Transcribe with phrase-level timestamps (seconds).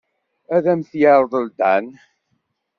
[0.55, 1.87] Ad am-t-yerḍel Dan.